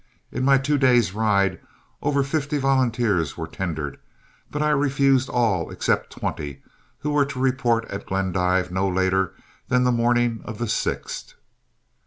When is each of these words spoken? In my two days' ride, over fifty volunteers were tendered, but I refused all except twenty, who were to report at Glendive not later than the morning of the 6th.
In 0.31 0.43
my 0.43 0.57
two 0.57 0.79
days' 0.79 1.13
ride, 1.13 1.59
over 2.01 2.23
fifty 2.23 2.57
volunteers 2.57 3.37
were 3.37 3.45
tendered, 3.45 3.99
but 4.49 4.63
I 4.63 4.71
refused 4.71 5.29
all 5.29 5.69
except 5.69 6.09
twenty, 6.09 6.63
who 7.01 7.11
were 7.11 7.25
to 7.25 7.39
report 7.39 7.85
at 7.85 8.07
Glendive 8.07 8.71
not 8.71 8.95
later 8.95 9.35
than 9.67 9.83
the 9.83 9.91
morning 9.91 10.41
of 10.43 10.57
the 10.57 10.65
6th. 10.65 11.35